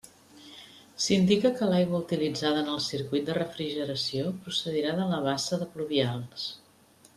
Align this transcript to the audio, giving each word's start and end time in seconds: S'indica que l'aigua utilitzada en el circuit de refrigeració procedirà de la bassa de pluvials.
S'indica 1.07 1.51
que 1.59 1.67
l'aigua 1.71 1.99
utilitzada 2.05 2.63
en 2.65 2.71
el 2.77 2.81
circuit 2.87 3.27
de 3.29 3.37
refrigeració 3.39 4.33
procedirà 4.47 4.95
de 5.03 5.07
la 5.15 5.21
bassa 5.29 5.63
de 5.65 5.71
pluvials. 5.77 6.53